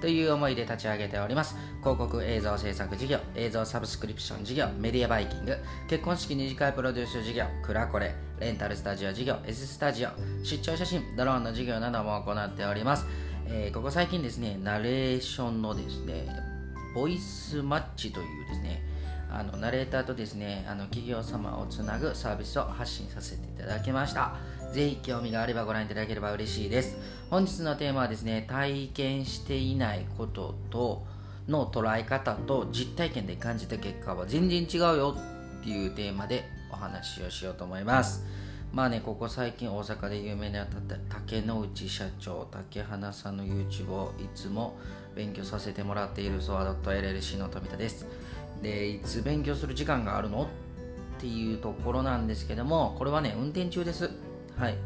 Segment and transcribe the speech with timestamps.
[0.00, 1.56] という思いで立ち上げております。
[1.80, 5.56] 広告映像制作事業映像サブスクリプション事業メディアバイキング
[5.88, 10.10] 結婚式二次会プロデュース事業クラコレレンタルスタジオ事業 S スタジオ
[10.44, 13.06] 出張写真ドローンの事業なども行っております、
[13.46, 16.26] えー、ここ最近ですねナレーションのですね
[16.94, 18.82] ボイスマッチというですね
[19.30, 24.36] あのナレーターとですねあの企業様をつなぐサービスを発信させていただきました。
[24.72, 26.96] ぜひ興味があればご覧いただければ嬉しいです。
[27.30, 31.06] 本日のテーマはですね体験していないことと
[31.48, 35.16] の捉え方と実体験で感じた結果は全然違うよ
[35.60, 38.24] っていうテーマでお話をしようと思います。
[38.70, 40.76] まあねここ最近大阪で有名になった
[41.08, 44.76] 竹之内社長竹花さんの YouTube をいつも
[45.16, 48.06] 勉強させてもらっているソワ .llc の富田です。
[48.62, 50.44] でいつ勉強する時間があるの？
[50.44, 50.46] っ
[51.20, 54.10] ていうところなんですけどもこれはね運転中です。
[54.58, 54.76] はい。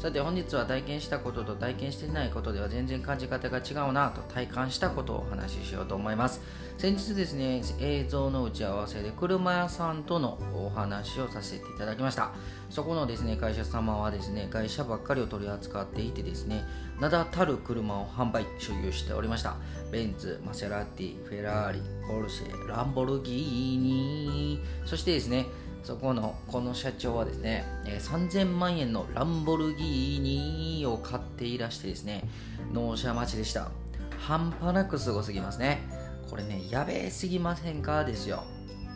[0.00, 6.40] さて本日は体験したことと体験していないことでは全然感じ方が違うなと体感したことをお話ししようと思います。
[6.78, 12.32] 先日ですね映像の打ち合わせで車屋さんとのお話をさせていただきました。
[12.70, 16.64] そこのですね会社様はですね会社ばっかりを取り扱っていてですね
[16.98, 19.56] 名だたる車を販売所有しておりました。
[19.92, 24.60] ベンツマセラティフェラーリポルシェランボルギーニ。
[24.86, 25.44] そしてですね
[25.82, 32.28] そこのこの社長はですね、え、3000万円のランボルギーニを買っていらしてですね
[32.72, 33.70] 納車待ちでした。
[34.18, 35.82] 半端なくすごすぎますね。
[36.28, 38.04] これねやべえすぎませんか？
[38.04, 38.44] ですよ。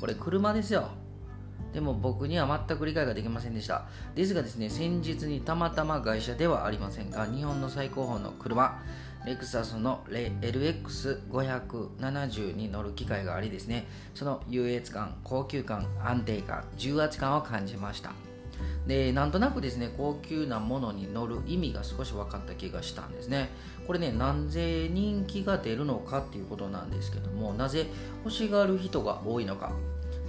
[0.00, 0.88] これ車ですよ。
[1.72, 3.86] でも僕には全く理解ができませんでした。
[4.14, 8.82] ですがですね先日にたまたま会社ではありませんが日本の最高峰の車。
[9.24, 13.86] レクサスの LX570 に乗る機会がありですね。
[14.14, 18.12] その優越感高級感安定感重圧感を感じました。
[18.86, 23.50] でなんとなくですね高級なものに乗る意味が少し分かった気がしたんですね。
[23.86, 27.86] これねなぜ人気が出るのかっていうことなんですけどもなぜ
[28.24, 29.72] 欲しがる人が多いのか。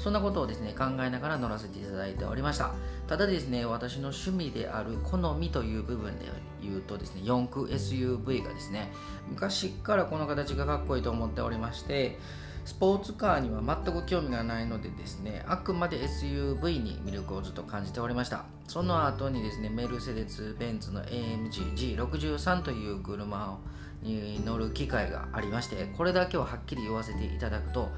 [0.03, 2.73] そんなことをですね考えながら乗らせていただいておりました。
[3.07, 6.25] ただですね私の趣味である好みという部分で
[6.61, 8.91] 言うとですね四駆 SUV がですね
[9.29, 12.19] 昔からこの形がかっこいいと思っておりまして
[12.65, 18.43] スポーツカーには全く興味がないのでですねあくまで SUV に魅力をずっと感じておりました。
[18.67, 23.57] その後にですねメルセデス・ベンツの AMG G63 という車
[24.01, 27.89] に乗る機会がありましてこれだけははっきり言わせていただくと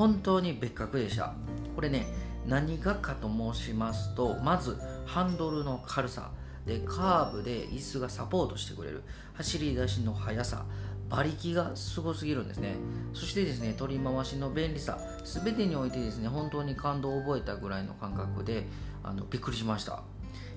[0.00, 1.34] 本当に別格でした。
[1.74, 2.06] これね
[2.46, 6.30] 何がかと申しますとまずハンドルの軽さ。
[6.64, 9.02] でカーブで椅子がサポートしてくれる。
[9.34, 10.64] 走り出しの速さ。
[11.10, 12.76] 馬力がすごすぎるんですね。
[13.12, 14.98] そしてですね取り回しの便利さ。
[15.22, 18.66] 全てにおいてですね本当に感動を覚えたぐらいの感覚で
[19.04, 20.02] あのびっくりしました。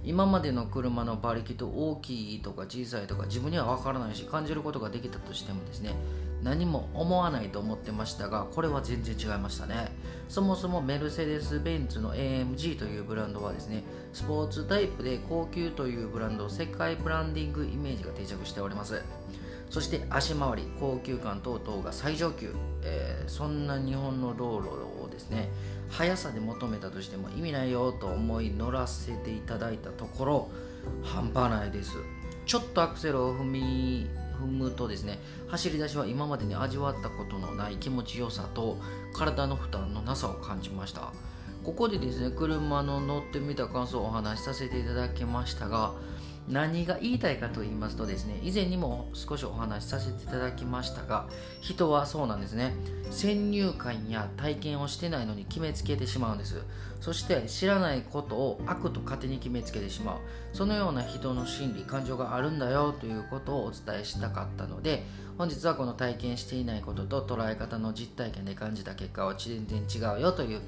[0.05, 5.95] 今までの車の馬力と大きいとか小さいとか自分には分からないし感じることができたとしてもですね
[6.43, 9.91] 何も思わないと思ってましたがこれは全然違いましたね。
[10.27, 19.01] そもそもメルセデス・ベンツの AMG というブランドはですねスポーツタイプで高級というブランド世界ブランディングイメージが定着しております。
[19.69, 22.53] そして足回り高級感等々が最上級、
[22.83, 24.69] えー、そんな日本の道路
[25.03, 25.49] をですね
[25.97, 30.49] 速さで求めたとしても意味ないよと思い乗らせていただいたところ
[31.03, 31.91] 半端ないです。
[32.45, 34.07] ちょっとアクセルを踏み
[34.41, 38.77] 踏むとですね走り出しは今までに味わったことのない気持ちよさと
[39.13, 41.13] 体の負担のなさを感じました。
[41.63, 45.93] ここでですね車の乗ってみた感想をお話しさせていただきましたが
[46.47, 51.27] 何が言いたいかと言いますとですね以前にも少しお話しさせていただきましたが
[51.61, 52.73] 人はそうなんですね。
[53.11, 56.63] 先入観や体験をしてないのに決めつけてしまうんです。
[56.99, 60.17] そして知らないことを悪と勝手に決めつけてしまう。
[60.51, 65.03] そのような人の心理感情があるんだよということをお伝えしたかったので
[65.37, 70.61] 本日はこの体験していないことと捉え方の実体験で感じた結果は全然違うよという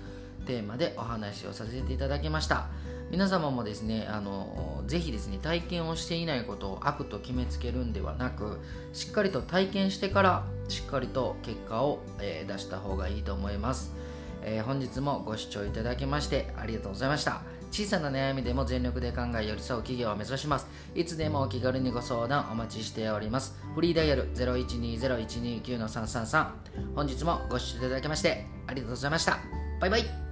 [0.45, 2.67] テーマでお話をさせていただきました。
[3.11, 8.59] 皆様もですねあのぜひですね体験をしていないことを悪と決めつけるんではなく
[8.93, 13.93] しっかりと体験してからしっかりと結果を、えー、出した方がいいと思います、
[14.41, 17.41] えー、本日もご視聴いただきましてありがとうございました。
[17.71, 20.67] 小さな悩みでも全力で考え寄り添う企業を目指します。
[20.93, 23.59] いつでもお気軽にご相談お待ちしております。
[23.73, 26.47] フリーダイヤル0120-129-333
[26.95, 29.39] 本日もご視聴いただきましてありがとうございました。
[29.81, 30.24] バイバイ。